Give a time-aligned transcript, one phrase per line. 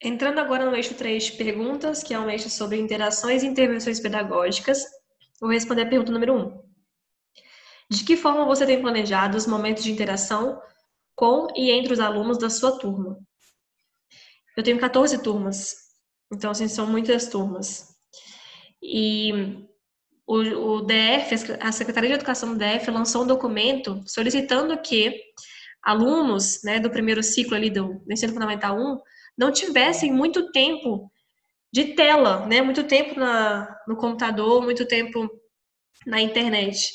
[0.00, 3.98] Entrando agora no eixo 3 de perguntas, que é um eixo sobre interações e intervenções
[3.98, 4.84] pedagógicas,
[5.40, 6.68] vou responder a pergunta número 1.
[7.90, 10.60] De que forma você tem planejado os momentos de interação
[11.16, 13.18] com e entre os alunos da sua turma?
[14.56, 15.74] Eu tenho 14 turmas,
[16.32, 17.88] então assim, são muitas turmas.
[18.80, 19.66] E
[20.24, 25.20] o, o DF, a Secretaria de Educação do DF lançou um documento solicitando que
[25.82, 28.98] alunos né, do primeiro ciclo ali do, do ensino fundamental 1
[29.38, 31.10] não tivessem muito tempo
[31.72, 32.60] de tela, né?
[32.60, 35.30] Muito tempo na, no computador, muito tempo
[36.04, 36.92] na internet.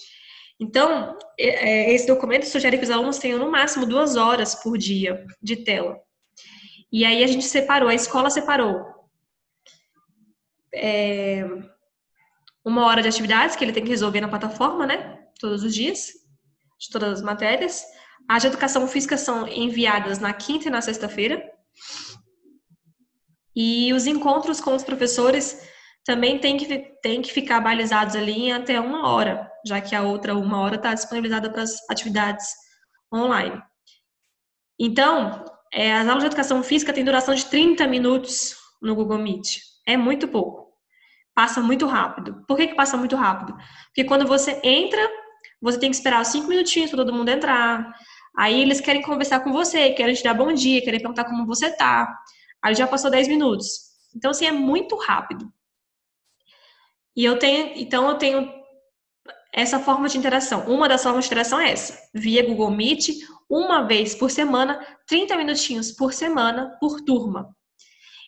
[0.59, 5.25] Então, é, esse documento sugere que os alunos tenham no máximo duas horas por dia
[5.41, 5.97] de tela.
[6.91, 8.93] E aí a gente separou, a escola separou
[10.73, 11.45] é,
[12.65, 15.19] uma hora de atividades que ele tem que resolver na plataforma, né?
[15.39, 16.07] Todos os dias,
[16.79, 17.83] de todas as matérias.
[18.27, 21.43] As de educação física são enviadas na quinta e na sexta-feira.
[23.55, 25.67] E os encontros com os professores
[26.05, 26.65] também tem que,
[27.01, 30.75] tem que ficar balizados ali em até uma hora, já que a outra uma hora
[30.75, 32.45] está disponibilizada para as atividades
[33.13, 33.61] online.
[34.79, 39.59] Então, é, as aulas de educação física têm duração de 30 minutos no Google Meet.
[39.87, 40.73] É muito pouco.
[41.33, 42.43] Passa muito rápido.
[42.47, 43.55] Por que, que passa muito rápido?
[43.87, 45.01] Porque quando você entra,
[45.61, 47.91] você tem que esperar cinco minutinhos para todo mundo entrar.
[48.37, 51.71] Aí eles querem conversar com você, querem te dar bom dia, querem perguntar como você
[51.75, 52.13] tá.
[52.63, 53.67] Aí já passou 10 minutos.
[54.15, 55.51] Então, assim, é muito rápido.
[57.15, 58.51] E eu tenho, então eu tenho
[59.53, 60.65] essa forma de interação.
[60.67, 63.09] Uma das formas de interação é essa, via Google Meet,
[63.49, 67.55] uma vez por semana, 30 minutinhos por semana, por turma.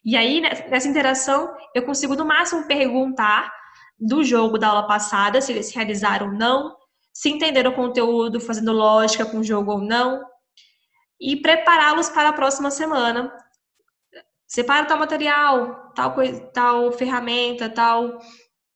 [0.04, 3.52] E aí, nessa interação, eu consigo no máximo perguntar
[4.00, 6.76] do jogo da aula passada, se eles realizaram ou não,
[7.12, 10.22] se entenderam o conteúdo, fazendo lógica com o jogo ou não,
[11.20, 13.34] e prepará-los para a próxima semana,
[14.48, 18.20] separa tal material, tal, coisa, tal ferramenta, tal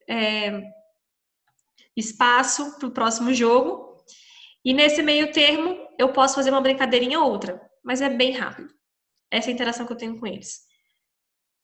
[0.08, 0.62] é,
[1.96, 3.90] espaço para o próximo jogo.
[4.64, 8.72] E nesse meio termo, eu posso fazer uma brincadeirinha ou outra, mas é bem rápido.
[9.30, 10.60] Essa é a interação que eu tenho com eles.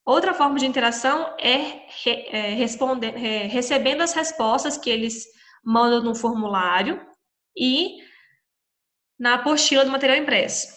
[0.05, 5.27] Outra forma de interação é, é, responder, é recebendo as respostas que eles
[5.65, 7.05] mandam no formulário
[7.59, 7.99] e
[9.19, 10.69] na apostila do material impresso.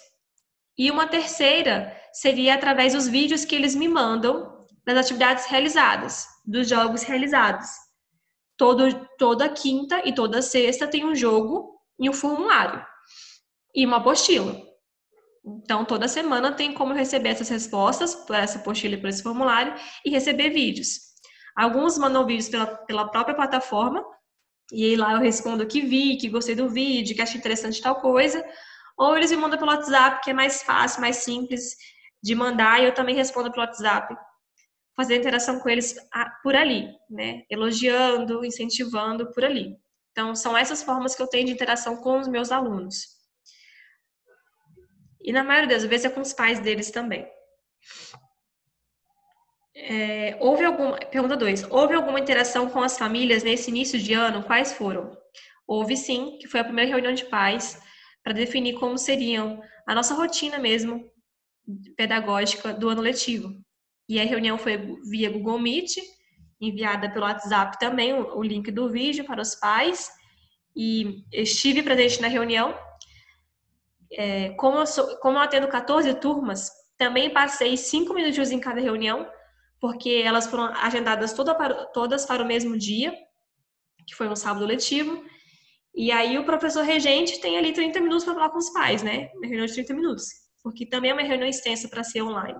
[0.76, 6.68] E uma terceira seria através dos vídeos que eles me mandam das atividades realizadas, dos
[6.68, 7.68] jogos realizados.
[8.58, 12.86] Todo, toda quinta e toda sexta tem um jogo e um formulário
[13.74, 14.60] e uma apostila.
[15.46, 19.74] Então, toda semana tem como receber essas respostas por essa apostila e por esse formulário
[20.06, 21.10] e receber vídeos.
[21.56, 24.04] Alguns mandam vídeos pela, pela própria plataforma,
[24.72, 28.02] e aí lá eu respondo que vi, que gostei do vídeo, que achei interessante tal
[28.02, 28.44] coisa.
[28.98, 31.76] Ou eles me mandam pelo WhatsApp, que é mais fácil, mais simples
[32.22, 34.16] de mandar, e eu também respondo pelo WhatsApp,
[34.96, 35.96] fazer interação com eles
[36.44, 37.44] por ali, né?
[37.50, 39.78] Elogiando, incentivando por ali.
[40.12, 43.20] Então, são essas formas que eu tenho de interação com os meus alunos.
[45.22, 47.26] E na maioria das vezes é com os pais deles também.
[49.74, 51.64] É, houve alguma, pergunta 2.
[51.72, 54.44] Houve alguma interação com as famílias nesse início de ano?
[54.44, 55.18] Quais foram?
[55.66, 57.82] Houve sim, que foi a primeira reunião de pais
[58.24, 61.10] para definir como seriam a nossa rotina mesmo
[61.96, 63.56] pedagógica do ano letivo.
[64.08, 64.78] E a reunião foi
[65.10, 65.98] via Google Meet,
[66.60, 70.10] enviada pelo WhatsApp também, o, link do vídeo para os pais.
[70.76, 72.76] E estive presente na reunião.
[74.12, 78.82] É, como, eu sou, como eu atendo 14 turmas, também passei cinco minutos em cada
[78.82, 79.30] reunião,
[79.80, 83.14] porque elas foram agendadas toda para, todas para o mesmo dia,
[84.08, 85.24] que foi um sábado letivo.
[85.96, 89.30] E aí o professor regente tem ali 30 minutos para falar com os pais, né?
[89.36, 92.60] Uma reunião de 30 minutos porque também é uma reunião extensa para ser online.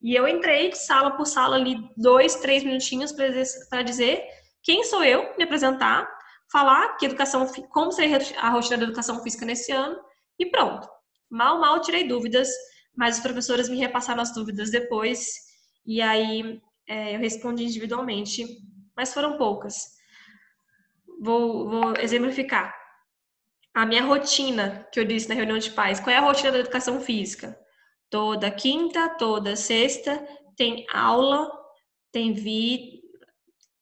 [0.00, 4.24] E eu entrei sala por sala ali, dois, três minutinhos para dizer
[4.62, 6.08] quem sou eu, me apresentar,
[6.52, 9.98] falar que educação, como seria a rotina da educação física nesse ano
[10.38, 10.88] e pronto.
[11.30, 12.48] Mal, mal tirei dúvidas,
[12.96, 15.26] mas os professores me repassaram as dúvidas depois
[15.84, 18.46] e aí é, eu respondi individualmente,
[18.96, 19.74] mas foram poucas.
[21.20, 22.77] Vou, vou exemplificar
[23.74, 26.00] a minha rotina, que eu disse na reunião de pais.
[26.00, 27.58] Qual é a rotina da educação física?
[28.10, 30.26] Toda quinta, toda sexta
[30.56, 31.50] tem aula,
[32.10, 33.00] tem vi,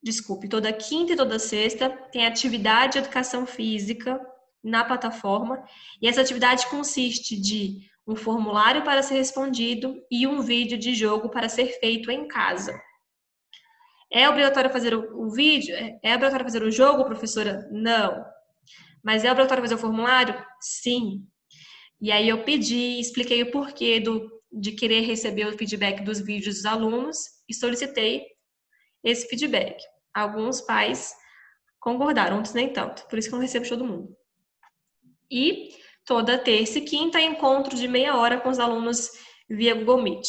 [0.03, 4.21] desculpe, toda quinta e toda sexta tem atividade de educação física
[4.62, 5.65] na plataforma,
[6.03, 11.29] e essa atividade consiste de um formulário para ser respondido e um vídeo de jogo
[11.29, 12.79] para ser feito em casa.
[14.12, 15.75] É obrigatório fazer o, vídeo?
[16.03, 17.69] É obrigatório fazer o jogo, professora?
[17.73, 18.25] Não.
[19.06, 20.35] Mas é obrigatório fazer o formulário?
[20.61, 21.25] Sim.
[22.00, 26.56] E aí eu pedi, expliquei o porquê do de querer receber o feedback dos vídeos
[26.56, 27.17] dos alunos
[27.49, 28.26] e solicitei
[29.05, 29.81] esse feedback.
[30.12, 31.14] Alguns pais
[31.79, 34.17] concordaram, outros nem tanto, por isso que eu não recebo todo mundo.
[35.31, 35.69] E
[36.05, 39.11] toda terça e quinta encontro de meia hora com os alunos
[39.49, 40.26] via Google Meet.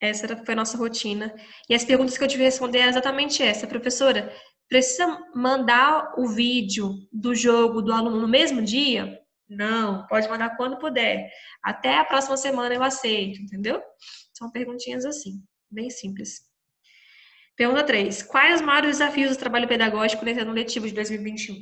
[0.00, 1.34] Essa foi a nossa rotina.
[1.68, 3.66] E as perguntas que eu tive que responder é exatamente essa.
[3.66, 4.32] Professora,
[4.70, 9.20] precisa mandar o vídeo do jogo do aluno no mesmo dia?
[9.48, 11.28] Não, pode mandar quando puder.
[11.60, 13.82] Até a próxima semana eu aceito, entendeu?
[14.32, 16.48] São perguntinhas assim, bem simples.
[17.56, 18.22] Pergunta 3.
[18.22, 21.56] Quais os maiores desafios do trabalho pedagógico nesse ano letivo de 2021?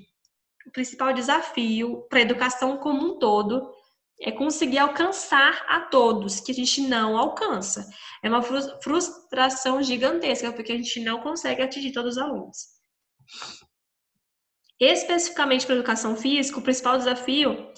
[0.67, 3.73] O principal desafio para a educação como um todo
[4.21, 7.89] é conseguir alcançar a todos, que a gente não alcança.
[8.23, 12.78] É uma frustração gigantesca, porque a gente não consegue atingir todos os alunos.
[14.81, 17.73] Especificamente para a educação física, o principal desafio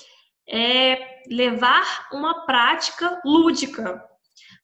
[0.49, 4.03] é levar uma prática lúdica.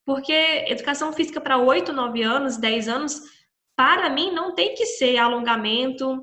[0.05, 0.33] Porque
[0.69, 3.21] educação física para 8, 9 anos, 10 anos,
[3.75, 6.23] para mim não tem que ser alongamento,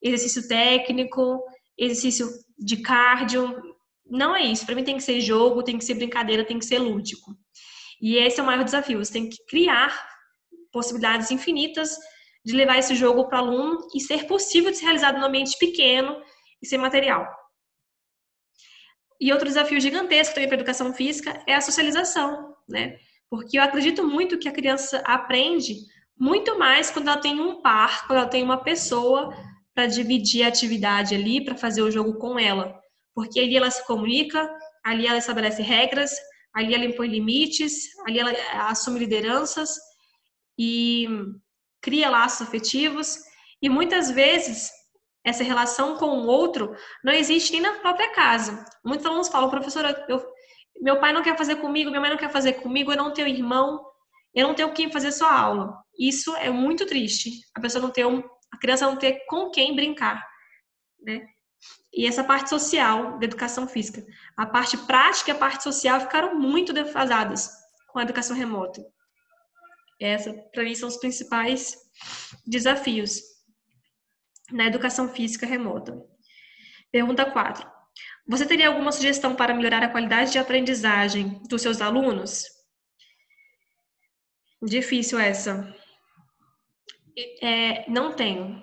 [0.00, 1.42] exercício técnico,
[1.78, 3.60] exercício de cardio,
[4.06, 4.66] não é isso.
[4.66, 7.34] Para mim tem que ser jogo, tem que ser brincadeira, tem que ser lúdico.
[8.00, 9.02] E esse é o maior desafio.
[9.02, 10.06] Você tem que criar
[10.70, 11.96] possibilidades infinitas
[12.44, 15.56] de levar esse jogo para o aluno e ser possível de ser realizado no ambiente
[15.58, 16.20] pequeno
[16.60, 17.26] e sem material.
[19.20, 22.96] E outro desafio gigantesco também para a educação física é a socialização, né?
[23.30, 25.76] Porque eu acredito muito que a criança aprende
[26.18, 29.32] muito mais quando ela tem um par, quando ela tem uma pessoa
[29.74, 32.82] para dividir a atividade ali, para fazer o jogo com ela
[33.14, 34.48] porque ali ela se comunica,
[34.84, 36.12] ali ela estabelece regras,
[36.54, 38.32] ali ela impõe limites, ali ela
[38.68, 39.76] assume lideranças
[40.58, 41.06] e
[41.82, 43.18] cria laços afetivos.
[43.60, 44.70] E muitas vezes
[45.24, 46.74] essa relação com o outro
[47.04, 48.64] não existe nem na própria casa.
[48.84, 50.24] Muitos alunos falam, professora, eu,
[50.80, 53.28] meu pai não quer fazer comigo, minha mãe não quer fazer comigo, eu não tenho
[53.28, 53.84] irmão,
[54.34, 55.72] eu não tenho quem fazer sua aula.
[55.98, 57.30] Isso é muito triste.
[57.54, 60.24] A pessoa não ter um, a criança não ter com quem brincar,
[61.00, 61.26] né?
[61.92, 64.04] e essa parte social da educação física.
[64.36, 67.50] A parte prática e a parte social ficaram muito defasadas
[67.88, 68.82] com a educação remota.
[70.02, 71.76] Essa, para mim, são os principais
[72.46, 73.20] desafios
[74.50, 75.96] na educação física remota.
[76.90, 77.70] Pergunta 4.
[78.26, 82.44] Você teria alguma sugestão para melhorar a qualidade de aprendizagem dos seus alunos?
[84.62, 85.74] Difícil essa.
[87.42, 88.62] É, não tenho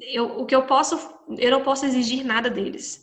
[0.00, 0.96] eu, o que eu posso,
[1.38, 3.02] eu não posso exigir nada deles.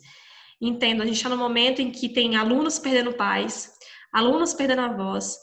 [0.60, 3.72] Entendo, a gente está no momento em que tem alunos perdendo pais,
[4.12, 5.36] alunos perdendo avós,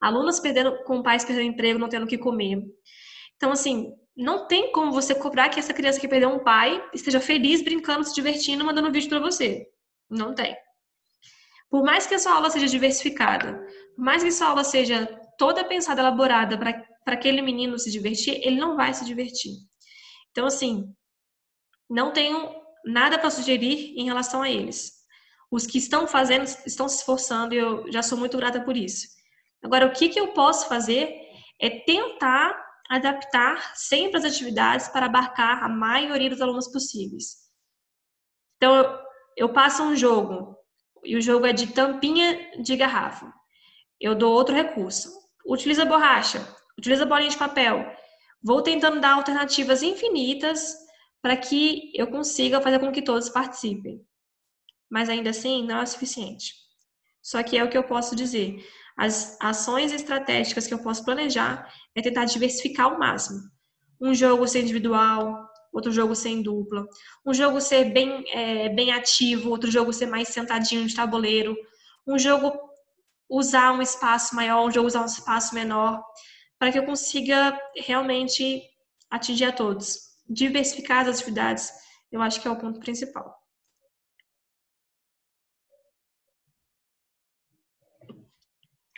[0.00, 2.62] alunos perdendo com pais perdendo emprego, não tendo o que comer.
[3.36, 7.20] Então, assim, não tem como você cobrar que essa criança que perdeu um pai esteja
[7.20, 9.66] feliz, brincando, se divertindo, mandando vídeo para você.
[10.08, 10.56] Não tem.
[11.70, 13.64] Por mais que a sua aula seja diversificada,
[13.94, 15.06] por mais que a sua aula seja
[15.38, 19.52] toda pensada, elaborada para aquele menino se divertir, ele não vai se divertir.
[20.30, 20.92] Então, assim,
[21.88, 22.50] não tenho
[22.84, 24.92] nada para sugerir em relação a eles.
[25.50, 29.06] Os que estão fazendo, estão se esforçando e eu já sou muito grata por isso.
[29.62, 31.14] Agora, o que, que eu posso fazer
[31.60, 37.36] é tentar adaptar sempre as atividades para abarcar a maioria dos alunos possíveis.
[38.56, 38.98] Então, eu,
[39.36, 40.56] eu passo um jogo,
[41.04, 43.32] e o jogo é de tampinha de garrafa.
[44.00, 45.10] Eu dou outro recurso.
[45.46, 46.46] Utiliza borracha,
[46.78, 47.84] utiliza bolinha de papel,
[48.42, 50.74] Vou tentando dar alternativas infinitas
[51.20, 54.00] para que eu consiga fazer com que todos participem.
[54.90, 56.54] Mas ainda assim, não é suficiente.
[57.22, 58.66] Só que é o que eu posso dizer.
[58.96, 63.40] As ações estratégicas que eu posso planejar é tentar diversificar ao máximo.
[64.00, 66.86] Um jogo ser individual, outro jogo ser em dupla.
[67.24, 71.56] Um jogo ser bem, é, bem ativo, outro jogo ser mais sentadinho de tabuleiro.
[72.06, 72.52] Um jogo
[73.28, 76.02] usar um espaço maior, um jogo usar um espaço menor
[76.58, 78.62] para que eu consiga realmente
[79.10, 80.10] atingir a todos.
[80.28, 81.70] Diversificar as atividades,
[82.12, 83.39] eu acho que é o ponto principal.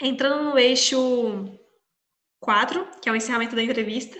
[0.04, 1.56] Entrando no eixo
[2.40, 4.18] 4, que é o encerramento da entrevista,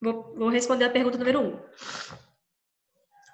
[0.00, 1.62] vou, vou responder a pergunta número 1.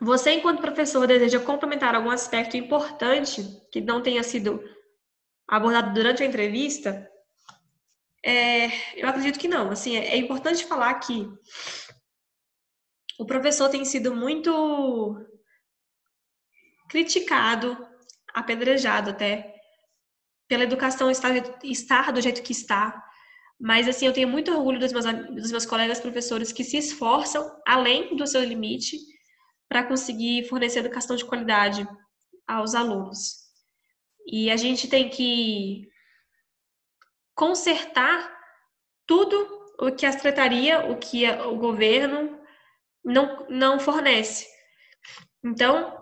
[0.00, 4.60] Você, enquanto professor, deseja complementar algum aspecto importante que não tenha sido
[5.46, 7.08] abordado durante a entrevista?
[8.24, 8.66] É,
[9.00, 9.70] eu acredito que não.
[9.70, 11.24] Assim, é, é importante falar que
[13.16, 15.24] o professor tem sido muito
[16.88, 17.78] criticado,
[18.34, 19.57] apedrejado até,
[20.48, 21.30] pela educação estar,
[21.62, 23.04] estar do jeito que está.
[23.60, 27.60] Mas, assim, eu tenho muito orgulho dos meus, dos meus colegas professores que se esforçam
[27.66, 28.96] além do seu limite
[29.68, 31.86] para conseguir fornecer educação de qualidade
[32.46, 33.46] aos alunos.
[34.26, 35.88] E a gente tem que
[37.34, 38.36] consertar
[39.06, 42.40] tudo o que a secretaria, o que o governo
[43.04, 44.46] não, não fornece.
[45.44, 45.96] Então,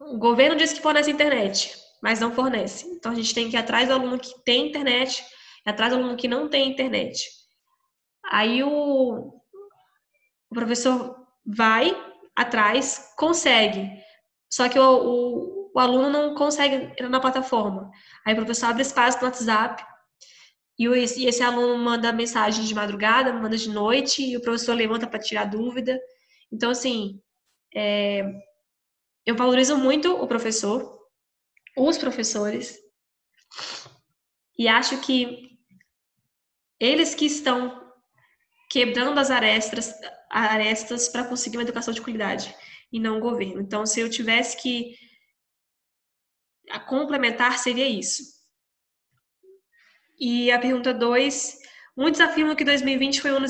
[0.00, 2.86] o governo diz que fornece internet, mas não fornece.
[2.88, 5.24] Então, a gente tem que ir atrás do aluno que tem internet,
[5.64, 7.24] e atrás do aluno que não tem internet.
[8.30, 9.32] Aí o,
[10.50, 11.16] o professor
[11.46, 11.96] vai
[12.34, 13.88] atrás, consegue,
[14.50, 17.90] só que o, o, o aluno não consegue entrar na plataforma.
[18.26, 19.84] Aí o professor abre espaço no WhatsApp
[20.78, 24.74] e, o, e esse aluno manda mensagem de madrugada, manda de noite, e o professor
[24.74, 25.98] levanta para tirar dúvida.
[26.50, 27.20] Então, assim,
[27.74, 28.24] é,
[29.24, 31.01] eu valorizo muito o professor,
[31.76, 32.78] os professores,
[34.58, 35.58] e acho que
[36.78, 37.80] eles que estão
[38.70, 39.94] quebrando as arestas,
[40.30, 42.54] arestas para conseguir uma educação de qualidade
[42.90, 43.60] e não o governo.
[43.60, 44.96] Então, se eu tivesse que
[46.86, 48.22] complementar, seria isso.
[50.18, 51.58] E a pergunta 2,
[51.96, 53.46] muitos afirmam que 2020 foi um ano,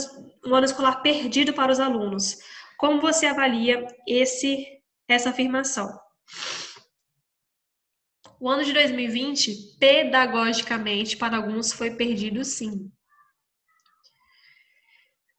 [0.46, 2.38] um ano escolar perdido para os alunos.
[2.78, 4.66] Como você avalia esse,
[5.06, 5.88] essa afirmação?
[8.42, 12.90] O ano de 2020, pedagogicamente, para alguns, foi perdido sim.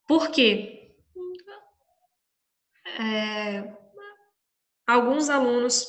[0.07, 0.95] Por quê?
[2.97, 3.75] É,
[4.87, 5.85] alguns alunos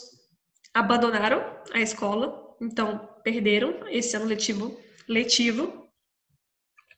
[0.75, 4.77] abandonaram a escola, então perderam esse ano letivo.
[5.09, 5.89] letivo.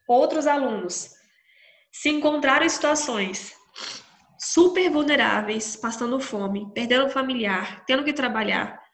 [0.08, 1.10] Outros alunos
[1.92, 3.54] se encontraram em situações
[4.38, 8.85] super vulneráveis, passando fome, perdendo familiar, tendo que trabalhar,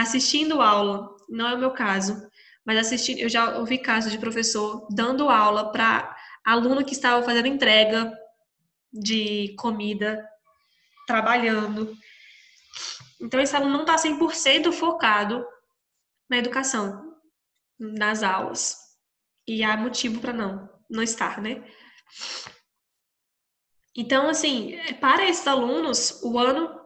[0.00, 2.26] assistindo aula, não é o meu caso,
[2.64, 7.46] mas assistindo, eu já ouvi casos de professor dando aula para aluno que estava fazendo
[7.46, 8.12] entrega
[8.92, 10.24] de comida,
[11.06, 11.96] trabalhando.
[13.20, 15.44] Então, esse aluno não está 100% focado
[16.28, 17.16] na educação,
[17.78, 18.76] nas aulas.
[19.46, 21.64] E há motivo para não, não estar, né?
[23.94, 26.81] Então, assim, para esses alunos, o ano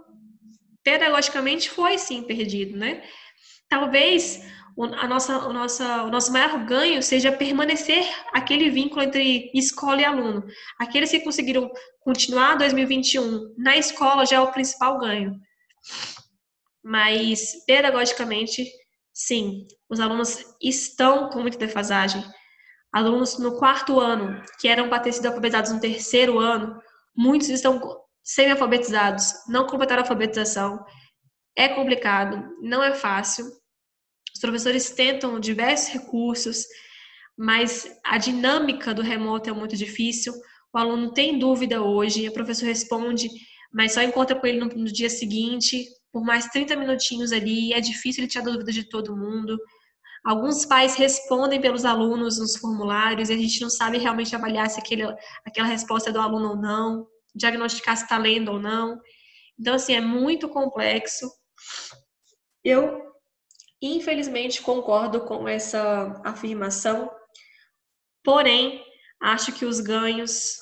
[0.87, 3.03] pedagogicamente foi sim perdido, né?
[3.69, 4.41] Talvez
[4.99, 10.05] a nossa, a nossa, o nosso maior ganho seja permanecer aquele vínculo entre escola e
[10.05, 10.45] aluno.
[10.79, 15.35] Aqueles que conseguiram continuar 2021 na escola já é o principal ganho.
[16.85, 18.65] Mas, pedagogicamente,
[19.13, 22.23] sim, os alunos estão com muita defasagem.
[22.93, 26.81] Alunos no quarto ano, que eram para ter sido alfabetizados no terceiro ano,
[27.17, 30.85] muitos estão semi-alfabetizados, não completaram a alfabetização.
[31.57, 33.47] É complicado, não é fácil
[34.37, 36.67] os professores tentam diversos recursos,
[37.39, 40.35] mas a dinâmica do remoto é muito difícil.
[40.75, 43.31] O aluno tem dúvida hoje, o professor responde,
[43.73, 47.81] mas só encontra com ele no, no dia seguinte, por mais 30 minutinhos ali, é
[47.81, 49.59] difícil ele tirar dúvida de todo mundo.
[50.23, 54.79] Alguns pais respondem pelos alunos nos formulários e a gente não sabe realmente avaliar se
[54.79, 55.05] aquele,
[55.47, 57.07] aquela resposta é do aluno ou não,
[57.37, 59.01] diagnosticar se está lendo ou não.
[59.59, 61.31] Então, assim, é muito complexo.
[62.65, 63.07] Eu
[63.81, 67.11] Infelizmente, concordo com essa afirmação,
[68.25, 68.83] porém,
[69.21, 70.57] acho que os ganhos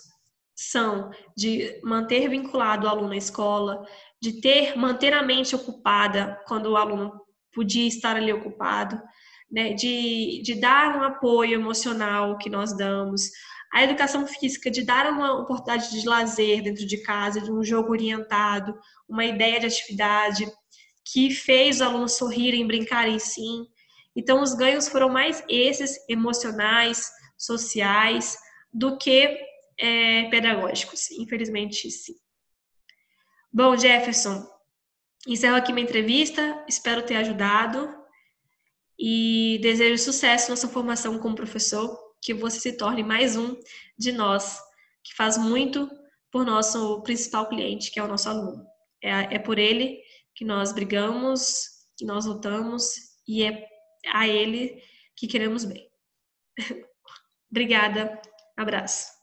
[0.57, 3.87] são de manter vinculado o aluno à escola,
[4.21, 7.13] de ter manter a mente ocupada quando o aluno
[7.53, 9.01] podia estar ali ocupado,
[9.55, 13.31] né, de, de dar um apoio emocional que nós damos,
[13.73, 17.93] a educação física, de dar uma oportunidade de lazer dentro de casa, de um jogo
[17.93, 18.77] orientado,
[19.09, 20.51] uma ideia de atividade,
[21.05, 23.65] que fez os alunos sorrirem, brincarem sim.
[24.17, 27.09] Então, os ganhos foram mais esses emocionais,
[27.39, 28.37] sociais,
[28.73, 29.39] do que
[29.79, 31.13] é, pedagógicos.
[31.13, 32.15] Infelizmente, sim.
[33.53, 34.45] Bom, Jefferson,
[35.29, 36.65] encerro aqui minha entrevista.
[36.69, 38.04] Espero ter ajudado
[38.99, 43.57] e desejo sucesso na sua formação como professor, que você se torne mais um
[43.99, 44.59] de nós,
[45.03, 45.91] que faz muito
[46.31, 48.67] por nosso principal cliente, que é o nosso aluno.
[49.03, 50.01] É, é por ele
[50.35, 52.95] que nós brigamos, que nós lutamos
[53.29, 53.67] e é
[54.09, 54.83] a ele
[55.17, 55.89] que queremos bem.
[57.51, 58.21] Obrigada,
[58.57, 59.14] abraço.